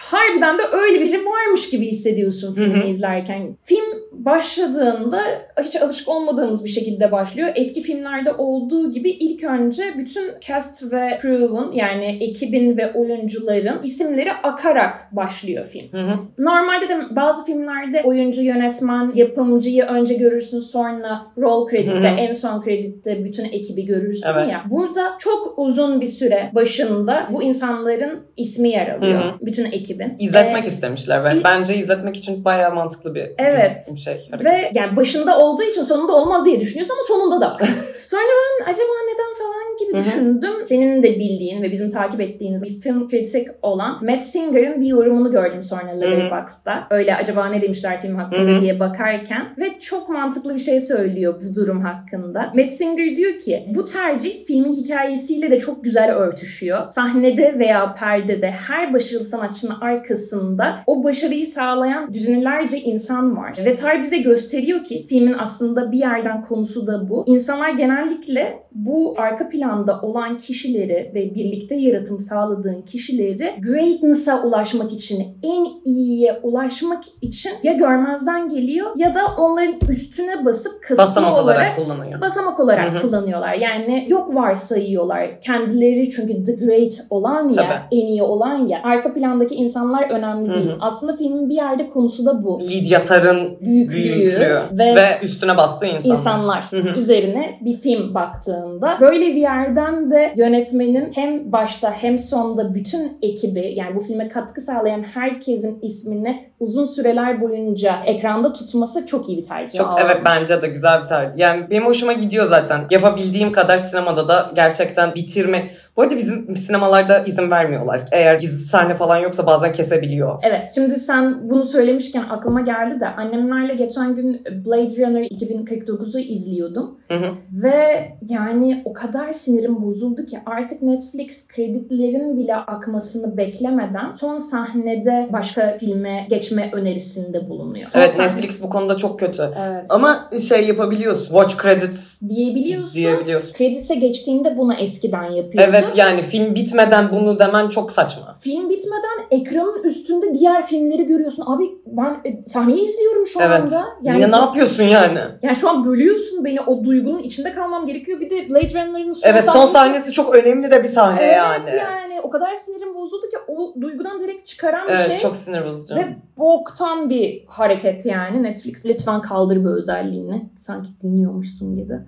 [0.02, 3.58] harbiden de öyle biri varmış gibi hissediyorsun filmi izlerken.
[3.64, 5.20] Film başladığında
[5.64, 7.50] hiç alışık olmadığımız bir şekilde başlıyor.
[7.56, 14.34] Eski filmlerde olduğu gibi ilk önce bütün cast ve crew'un yani ekibin ve oyuncuların isimleri
[14.34, 15.92] akarak başlıyor film.
[15.92, 16.14] Hı hı.
[16.38, 22.20] Normalde de bazı filmlerde oyuncu, yönetmen, yapımcıyı önce görürsün sonra rol kreditte, Hı hı.
[22.20, 24.48] en son kreditte bütün ekibi görürsün Evet.
[24.52, 24.62] ya.
[24.70, 29.24] Burada çok uzun bir süre başında bu insanların ismi yer alıyor.
[29.24, 29.34] Hı hı.
[29.42, 30.16] bütün ekibin.
[30.20, 33.84] İzletmek Ee, istemişler ve bence izletmek için bayağı mantıklı bir Evet.
[33.96, 34.28] bir şey.
[34.32, 34.46] hareket.
[34.54, 37.62] Ve yani başında olduğu için sonunda olmaz diye düşünüyorsun ama sonunda da var.
[38.06, 40.06] Sonra ben acaba neden falan gibi Hı hı.
[40.06, 40.52] düşündüm.
[40.66, 45.32] Senin de bildiğin ve bizim takip ettiğiniz bir film kritik olan Matt Singer'ın bir yorumunu
[45.32, 46.88] gördüm sonra Letterboxd'da.
[46.90, 48.62] Öyle acaba ne demişler film hakkında Hı hı.
[48.62, 52.52] diye bakarken ve çok mantıklı bir şey söylüyor bu durum hakkında.
[52.56, 56.90] Matt Singer diyor ki bu tercih filmin hikayesiyle de çok güzel örtüşüyor.
[56.90, 63.58] Sahnede veya perdede her başarılı sanatçının arkasında o başarıyı sağlayan düzinlerce insan var.
[63.66, 67.24] Ve Tar bize gösteriyor ki filmin aslında bir yerden konusu da bu.
[67.28, 75.38] İnsanlar genellikle bu arka planda olan kişileri ve birlikte yaratım sağladığın kişileri greatness'a ulaşmak için,
[75.44, 81.46] en iyiye ulaşmak için ya görmezden geliyor ya da onların üstüne basıp kasıtlı Basamak olarak,
[81.46, 82.22] olarak kullanıyor.
[82.22, 83.02] basamak olarak Hı hı.
[83.02, 83.54] kullanıyorlar.
[83.54, 85.42] Yani yok varsayıyorlar.
[85.42, 88.02] Kendileri çünkü the great olan ya, Tabii.
[88.02, 88.82] en iyi olan ya.
[88.84, 90.72] Arka plandaki insanlar önemli Hı değil.
[90.80, 92.60] Aslında filmin bir yerde konusu da bu.
[92.62, 96.18] Lydia Tar'ın Büyüklüğü büyüklüğü ve, ve, üstüne bastığı insanlar.
[96.18, 98.61] insanlar üzerine bir film baktığında
[99.02, 104.62] böyle bir yerden de yönetmenin hem başta hem sonda bütün ekibi yani bu filme katkı
[104.62, 109.78] sağlayan herkesin ismini uzun süreler boyunca ekranda tutması çok iyi bir tercih.
[109.78, 110.02] Çok olmuş.
[110.06, 111.38] evet bence de güzel bir tercih.
[111.38, 112.82] Yani benim hoşuma gidiyor zaten.
[112.90, 115.70] Yapabildiğim kadar sinemada da gerçekten bitirme.
[116.02, 118.02] Bu arada bizim sinemalarda izin vermiyorlar.
[118.12, 120.40] Eğer gizli sahne falan yoksa bazen kesebiliyor.
[120.44, 127.00] Evet şimdi sen bunu söylemişken aklıma geldi de annemlerle geçen gün Blade Runner 2049'u izliyordum.
[127.08, 127.32] Hı hı.
[127.52, 135.30] Ve yani o kadar sinirim bozuldu ki artık Netflix kreditlerin bile akmasını beklemeden son sahnede
[135.34, 137.90] başka filme geçme önerisinde bulunuyor.
[137.90, 139.44] Son Evet sahne- Netflix bu konuda çok kötü.
[139.44, 139.86] Evet.
[139.90, 141.26] Ama şey yapabiliyorsun.
[141.26, 142.94] Watch credits diyebiliyorsun.
[142.96, 143.54] diyebiliyorsun.
[143.54, 145.70] Kredise geçtiğinde bunu eskiden yapıyordu.
[145.70, 148.34] Evet yani film bitmeden bunu demen çok saçma.
[148.40, 151.44] Film bitmeden ekranın üstünde diğer filmleri görüyorsun.
[151.48, 153.62] Abi ben e, sahneyi izliyorum şu Evet.
[153.62, 153.86] anda.
[154.02, 155.20] Yine ne yapıyorsun yani?
[155.42, 158.20] Yani şu an bölüyorsun beni o duygunun içinde kalmam gerekiyor.
[158.20, 161.70] Bir de Blade Runner'ın son Evet son sahnesi- çok önemli de bir sahne Evet yani.
[161.78, 162.22] yani.
[162.24, 165.18] o kadar sinirim bozuldu ki o duygudan direkt çıkaran bir Evet şey.
[165.20, 165.96] çok sinir bozucu.
[165.96, 168.44] Ve boktan bir hareket yani.
[168.44, 170.50] Netflix lütfen kaldır bu özelliğini.
[170.60, 171.94] Sanki dinliyormuşsun gibi.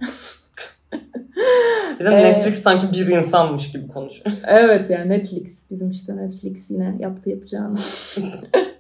[2.05, 4.37] Bir de Ee, Netflix sanki bir insanmış gibi konuşuyor.
[4.47, 5.69] evet yani Netflix.
[5.71, 7.77] Bizim işte Netflix yine yaptı yapacağını.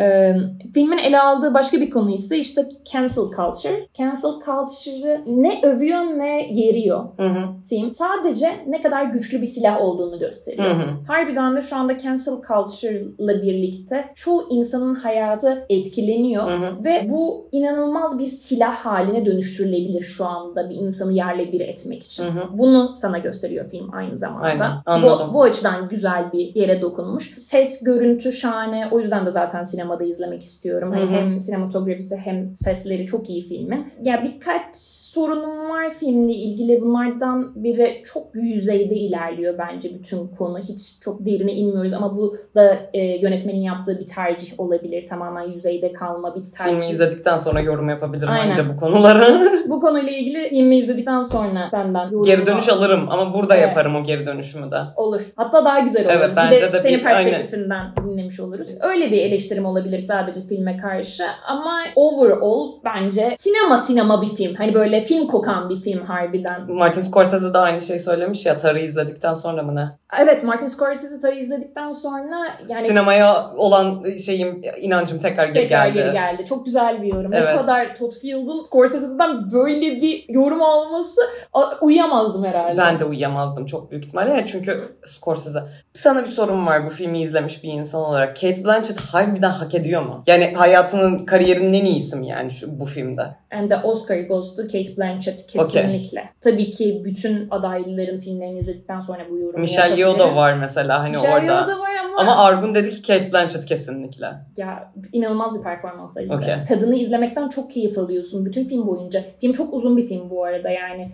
[0.00, 0.36] Ee,
[0.74, 3.88] filmin ele aldığı başka bir konu ise işte cancel culture.
[3.94, 7.44] Cancel culture'ı ne övüyor ne yeriyor Hı hı.
[7.68, 7.92] film.
[7.92, 10.66] Sadece ne kadar güçlü bir silah olduğunu gösteriyor.
[10.66, 10.86] Hı hı.
[11.06, 16.50] Harbiden de şu anda cancel culture'la birlikte çoğu insanın hayatı etkileniyor.
[16.50, 16.84] Hı hı.
[16.84, 22.24] Ve bu inanılmaz bir silah haline dönüştürülebilir şu anda bir insanı yerle bir etmek için.
[22.24, 22.58] Hı hı.
[22.58, 24.46] Bunu sana gösteriyor film aynı zamanda.
[24.46, 25.28] Aynen, anladım.
[25.30, 27.34] Bu, bu açıdan güzel bir yere dokunmuş.
[27.38, 28.88] Ses, görüntü şahane.
[28.90, 30.92] O yüzden de zaten sinemada izlemek istiyorum.
[30.92, 31.10] Hani Hı hı.
[31.10, 33.92] hem sinematografisi hem sesleri çok iyi filmin.
[34.02, 36.80] Ya birkaç sorunum var filmle ilgili.
[36.80, 40.58] Bunlardan biri çok yüzeyde ilerliyor bence bütün konu.
[40.58, 45.06] Hiç çok derine inmiyoruz ama bu da e, yönetmenin yaptığı bir tercih olabilir.
[45.06, 46.64] Tamamen yüzeyde kalma bir tercih.
[46.64, 48.48] Filmi izledikten sonra yorum yapabilirim Aynen.
[48.48, 49.40] bence bu konulara.
[49.80, 53.68] Bu konuyla ilgili filmi izledikten sonra senden geri dönüş alırım ama burada Evet.
[53.68, 54.80] yaparım o geri dönüşümü de.
[54.96, 55.20] Olur.
[55.36, 56.12] Hatta daha güzel olur.
[56.16, 58.68] Evet, bir bence de, de senin bir- perspektifinden dinlemiş oluruz.
[58.80, 64.54] Öyle bir eleştirim olabilir sadece filme karşı ama overall bence sinema sinema bir film.
[64.54, 66.72] Hani böyle film kokan bir film harbiden.
[66.72, 69.86] Martin Scorsese de aynı şeyi söylemiş ya Tar'ı izledikten sonra mı ne?
[70.22, 72.36] Evet Martin Scorsese tabii izledikten sonra
[72.68, 75.98] yani Sinemaya olan şeyim inancım tekrar geri tekrar geldi.
[75.98, 76.44] geri geldi.
[76.48, 77.32] Çok güzel bir yorum.
[77.32, 77.48] Evet.
[77.48, 81.20] Ne kadar Todd Field'ın Scorsese'den böyle bir yorum alması
[81.52, 82.78] a- uyuyamazdım herhalde.
[82.78, 84.30] Ben de uyuyamazdım çok büyük ihtimalle.
[84.30, 85.58] Yani çünkü Scorsese.
[85.92, 88.36] Sana bir sorum var bu filmi izlemiş bir insan olarak.
[88.40, 90.22] Kate Blanchett harbiden hak ediyor mu?
[90.26, 93.22] Yani hayatının, kariyerinin en iyisi mi yani şu, bu filmde?
[93.52, 96.30] And the Oscar goes to Kate Blanchett kesinlikle.
[96.40, 101.10] Tabii ki bütün adayların filmlerini izledikten sonra bu yorumu Michelle Yeoh da var mesela hani
[101.10, 101.44] Michelle orada.
[101.44, 104.26] Yeoh da var ama, Ama Argun dedi ki Kate Blanchett kesinlikle.
[104.56, 106.16] ya inanılmaz bir performans.
[106.16, 106.54] Okey.
[106.68, 109.24] Kadını izlemekten çok keyif alıyorsun bütün film boyunca.
[109.40, 111.10] Film çok uzun bir film bu arada yani.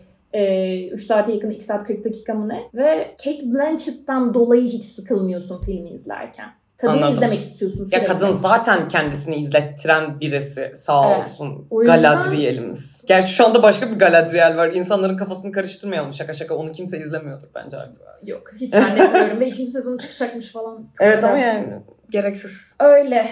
[0.92, 2.62] 3 saate yakın 2 saat 40 dakika mı ne?
[2.74, 6.48] Ve Kate Blanchett'tan dolayı hiç sıkılmıyorsun filmi izlerken.
[6.76, 7.14] Kadını Anladım.
[7.14, 11.26] izlemek istiyorsun Ya kadın zaten kendisini izlettiren birisi sağ Evet.
[11.26, 11.66] olsun.
[11.70, 13.04] O yüzden- Galadriel'imiz.
[13.08, 14.72] Gerçi şu anda başka bir Galadriel var.
[14.72, 16.54] İnsanların kafasını karıştırmayalım şaka şaka.
[16.56, 18.02] Onu kimse izlemiyordur bence artık.
[18.24, 20.76] Yok hiç zannetmiyorum ve ikinci sezonu çıkacakmış falan.
[20.76, 21.64] Çok Evet ama yani
[22.10, 22.76] gereksiz.
[22.80, 23.26] Öyle.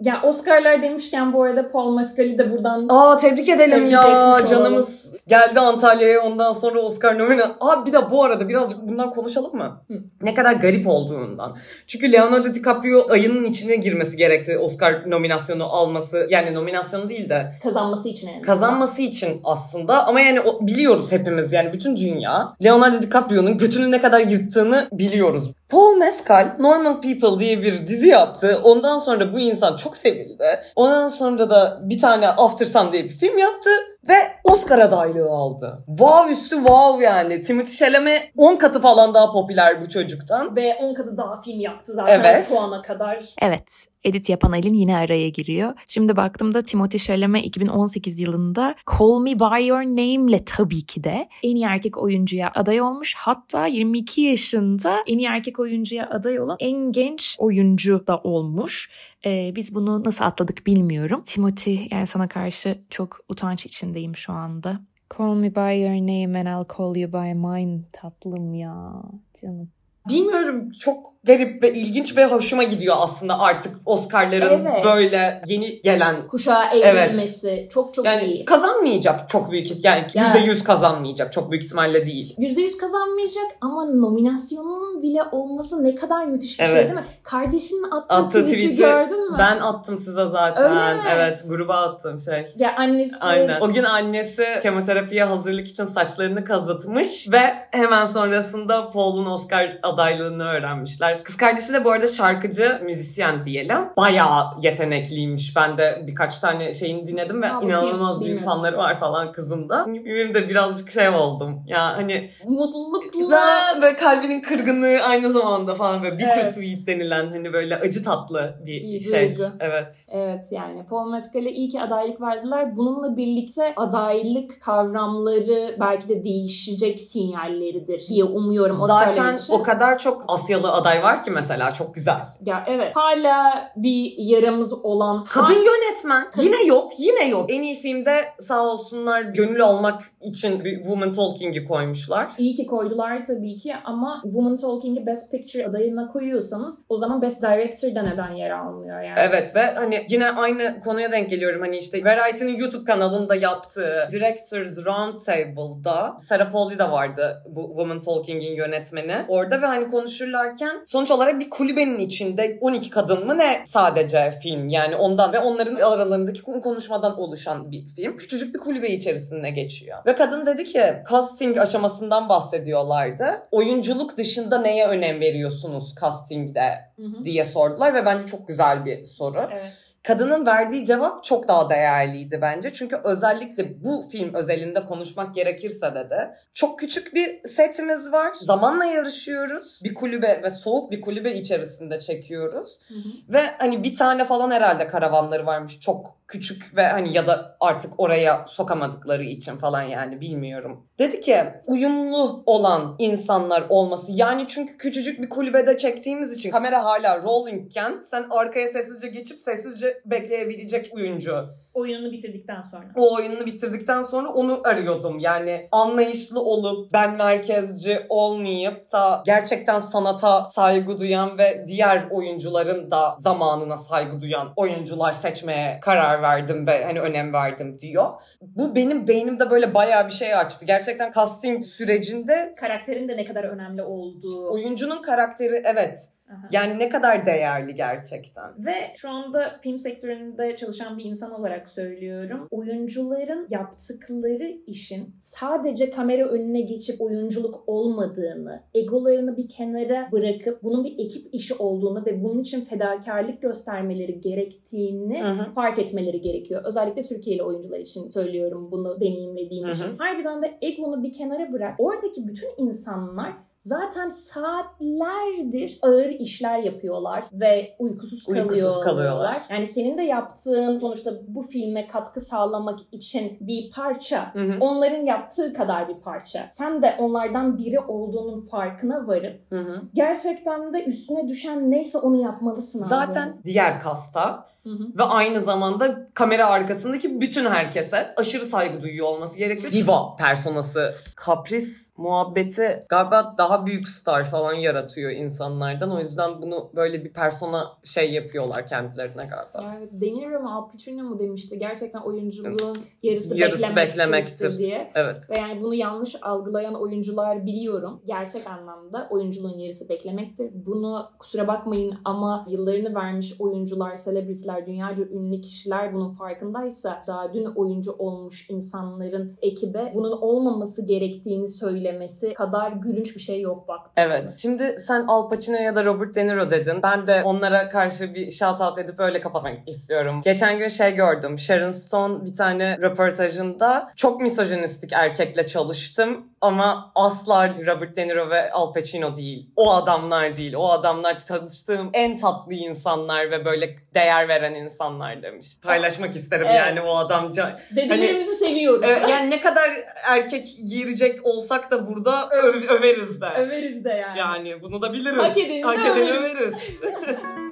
[0.00, 4.08] Ya Oscar'lar demişken bu arada Paul Mescal'i de buradan Aa tebrik edelim Tebrik ya.
[4.08, 4.46] olalım.
[4.46, 7.42] Canımız geldi Antalya'ya ondan sonra Oscar nomine.
[7.60, 9.82] Abi bir de bu arada birazcık bundan konuşalım mı?
[9.90, 9.94] Hı.
[10.22, 11.54] Ne kadar garip olduğundan.
[11.86, 16.26] Çünkü Leonardo DiCaprio ayının içine girmesi gerekti Oscar nominasyonu alması.
[16.30, 18.42] Yani nominasyonu değil de kazanması için yani.
[18.42, 24.00] kazanması için aslında ama yani o, biliyoruz hepimiz yani bütün dünya Leonardo DiCaprio'nun götünü ne
[24.00, 25.50] kadar yırttığını biliyoruz.
[25.68, 28.60] Paul Mescal Normal People diye bir dizi yaptı.
[28.62, 30.60] Ondan sonra bu insan çok sevildi.
[30.76, 33.70] Ondan sonra da bir tane After Sun diye bir film yaptı
[34.08, 35.84] ve Oscar adaylığı aldı.
[35.86, 37.34] Wow üstü wow yani.
[37.34, 40.56] Timothée Chalamet 10 katı falan daha popüler bu çocuktan.
[40.56, 42.46] Ve 10 katı daha film yaptı zaten Evet.
[42.48, 43.24] şu ana kadar.
[43.42, 45.72] Evet, edit yapan Aylin yine araya giriyor.
[45.88, 51.56] Şimdi baktığımda Timothée Chalamet 2018 yılında Call Me By Your Name'le tabii ki de en
[51.56, 53.14] iyi erkek oyuncuya aday olmuş.
[53.14, 58.90] Hatta 22 yaşında en iyi erkek oyuncuya aday olan en genç oyuncu da olmuş.
[59.26, 61.22] Ee, biz bunu nasıl atladık bilmiyorum.
[61.26, 64.80] Timothy yani sana karşı çok utanç içindeyim şu anda.
[65.16, 69.02] Call me by your name and I'll call you by mine tatlım ya
[69.42, 69.68] canım.
[70.08, 74.84] Bilmiyorum çok garip ve ilginç ve hoşuma gidiyor aslında artık Oscar'ların Evet.
[74.84, 78.44] böyle yeni gelen Kuşağa evrilmesi çok çok yani iyi.
[78.44, 79.84] kazanmayacak çok büyük.
[79.84, 80.26] Yani Ya.
[80.26, 82.34] yüzde yüz kazanmayacak çok büyük ihtimalle değil.
[82.38, 86.84] %100 kazanmayacak ama nominasyonunun bile olması ne kadar müthiş bir şey Evet.
[86.84, 87.12] değil mi?
[87.22, 89.36] Kardeşinin attığı, Attığı tweet'i tweet'i gördün mü?
[89.38, 90.70] Ben attım size zaten.
[90.70, 91.02] Öyle mi?
[91.10, 92.46] Evet gruba attım şey.
[92.56, 93.60] Ya annesi Aynen.
[93.60, 101.24] O gün annesi kemoterapiye hazırlık için saçlarını kazıtmış ve hemen sonrasında Paul'un Oscar adaylığını öğrenmişler.
[101.24, 103.76] Kız kardeşi de bu arada şarkıcı, müzisyen diyelim.
[103.96, 105.56] Bayağı yetenekliymiş.
[105.56, 109.84] Ben de birkaç tane şeyini dinledim ve bakayım, inanılmaz büyük fanları var falan kızın da.
[109.86, 111.62] Benim de birazcık şey oldum.
[111.66, 113.40] Ya hani mutlulukla
[113.82, 116.54] böyle kalbinin kırgınlığı aynı zamanda falan böyle bitter Evet.
[116.54, 119.28] sweet denilen hani böyle acı tatlı bir Bir şey.
[119.28, 119.42] duygu.
[119.60, 119.94] Evet.
[120.08, 122.76] Evet yani Paul Mescal'e iyi ki adaylık verdiler.
[122.76, 130.72] Bununla birlikte adaylık kavramları belki de değişecek sinyalleridir diye umuyorum Zaten o kadar çok Asyalı
[130.72, 132.20] aday var ki mesela çok güzel.
[132.42, 136.30] Ya evet hala bir yaramız olan Kadın yönetmen.
[136.30, 137.52] Kadın- Yine yok, yine yok.
[137.52, 142.28] En iyi filmde sağ olsunlar gönül almak için bir Woman Talking'i koymuşlar.
[142.38, 147.42] İyi ki koydular tabii ki ama Woman Talking'i Best Picture adayına koyuyorsanız o zaman Best
[147.42, 149.18] Director'da neden yer almıyor yani?
[149.18, 151.60] Evet ve hani yine aynı konuya denk geliyorum.
[151.60, 158.54] Hani işte Variety'nin YouTube kanalında yaptığı Directors Roundtable'da Sarah Pauli de vardı bu Woman Talking'in
[158.54, 159.14] yönetmeni.
[159.28, 164.68] Orada ve hani konuşurlarken sonuç olarak bir kulübenin içinde 12 kadın mı ne sadece film
[164.68, 168.16] yani ondan ve onların aralarındaki konuşmadan oluşan bir film.
[168.16, 169.98] Küçücük bir kulübe içerisinde geçiyor.
[170.06, 173.24] Ve kadın dedi ki casting aşamasından bahsediyorlardı.
[173.50, 177.24] Oyunculuk dışında neye önem veriyorsunuz castingde Hı hı.
[177.24, 179.48] diye sordular ve bence çok güzel bir soru.
[179.52, 179.72] Evet.
[180.02, 182.72] Kadının verdiği cevap çok daha değerliydi bence.
[182.72, 186.30] Çünkü özellikle bu film özelinde konuşmak gerekirse dedi.
[186.54, 188.34] Çok küçük bir setimiz var.
[188.34, 189.80] Zamanla yarışıyoruz.
[189.84, 192.78] Bir kulübe ve soğuk bir kulübe içerisinde çekiyoruz.
[192.88, 193.08] Hı hı.
[193.28, 195.80] Ve hani bir tane falan herhalde karavanları varmış.
[195.80, 200.86] Çok küçük ve hani ya da artık oraya sokamadıkları için falan yani bilmiyorum.
[200.98, 204.12] Dedi ki uyumlu olan insanlar olması.
[204.12, 209.86] Yani çünkü küçücük bir kulübede çektiğimiz için kamera hala rollingken sen arkaya sessizce geçip sessizce
[210.04, 212.84] bekleyebilecek oyuncu Oyununu bitirdikten sonra.
[212.96, 215.18] o oyununu bitirdikten sonra onu arıyordum.
[215.18, 223.16] Yani anlayışlı olup ben merkezci olmayıp da gerçekten sanata saygı duyan ve diğer oyuncuların da
[223.18, 228.06] zamanına saygı duyan oyuncular seçmeye karar verdim ve hani önem verdim diyor.
[228.40, 230.64] Bu benim beynimde böyle bayağı bir şey açtı.
[230.64, 234.52] Gerçekten casting sürecinde Karakterin de ne kadar önemli olduğu.
[234.52, 236.48] oyuncunun karakteri evet Aha.
[236.52, 238.66] yani ne kadar değerli gerçekten.
[238.66, 242.48] Ve şu anda film sektöründe çalışan bir insan olarak söylüyorum.
[242.50, 250.98] Oyuncuların yaptıkları işin sadece kamera önüne geçip oyunculuk olmadığını, egolarını bir kenara bırakıp bunun bir
[250.98, 255.52] ekip işi olduğunu ve bunun için fedakarlık göstermeleri gerektiğini hı.
[255.54, 256.62] fark etmeleri gerekiyor.
[256.64, 259.72] Özellikle Türkiye'li oyuncular için söylüyorum bunu deneyimlediğim hı.
[259.72, 259.98] için.
[259.98, 261.74] Harbiden de egonu bir kenara bırak.
[261.78, 269.42] Oradaki bütün insanlar zaten saatlerdir ağır işler yapıyorlar ve uykusuz, Uykusuz kalıyorlar.
[269.50, 274.34] Yani senin de yaptığın sonuçta bu filme katkı sağlamak için bir parça.
[274.34, 274.56] Hı hı.
[274.60, 276.48] Onların yaptığı kadar bir parça.
[276.52, 279.82] Sen de onlardan biri olduğunun farkına varıp Hı hı.
[279.94, 282.88] gerçekten de üstüne düşen neyse onu yapmalısın abi.
[282.88, 284.98] Zaten diğer kasta Hı hı.
[284.98, 289.72] ve aynı zamanda kamera arkasındaki bütün herkese aşırı saygı duyuyor olması gerekiyor.
[289.72, 295.90] Diva personası, kapris muhabbeti galiba daha büyük star falan yaratıyor insanlardan.
[295.90, 299.62] O yüzden bunu böyle bir persona şey yapıyorlar kendilerine galiba.
[299.62, 301.58] Yani De Niro mu Al Pacino mu demişti.
[301.58, 304.58] Gerçekten oyunculuğun yarısı, Yarısı beklemektir, beklemektir.
[304.58, 304.90] diye.
[304.94, 305.30] Evet.
[305.30, 308.02] Ve yani bunu yanlış algılayan oyuncular biliyorum.
[308.06, 310.50] Gerçek anlamda oyunculuğun yarısı beklemektir.
[310.66, 317.44] Bunu kusura bakmayın ama yıllarını vermiş oyuncular, selebritiler, dünyaca ünlü kişiler bunun farkındaysa daha dün
[317.44, 321.48] oyuncu olmuş insanların ekibe bunun olmaması gerektiğini
[321.90, 323.80] söylemesi kadar gülünç bir şey yok bak.
[323.96, 324.34] Evet.
[324.38, 326.82] Şimdi sen Al Pacino ya da Robert De Niro dedin.
[326.82, 330.20] Ben de onlara karşı bir shout out edip öyle kapatmak istiyorum.
[330.24, 331.38] Geçen gün şey gördüm.
[331.38, 338.52] Sharon Stone bir tane röportajında çok misojinistik erkekle çalıştım ama asla Robert De Niro ve
[338.52, 339.50] Al Pacino değil.
[339.56, 340.54] O adamlar değil.
[340.56, 345.48] O adamlar çalıştığım en tatlı insanlar ve böyle değer veren insanlar demiş.
[345.62, 346.56] Paylaşmak isterim Evet.
[346.58, 347.60] yani o adamca.
[347.76, 348.84] Dediklerimizi seviyoruz.
[348.88, 349.70] Ö- yani ne kadar
[350.08, 353.26] erkek yiyecek olsak da burada ö- överiz de.
[353.26, 354.18] Överiz de yani.
[354.18, 355.18] Yani bunu da biliriz.
[355.18, 356.34] Hak edeni de Hak edeni överiz.
[356.36, 356.54] överiz.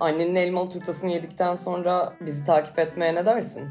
[0.00, 3.68] Annenin elmalı turtasını yedikten sonra bizi takip etmeye ne dersin?